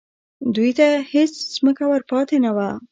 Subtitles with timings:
[0.55, 2.69] دوی ته هېڅ ځمکه ور پاتې نه وه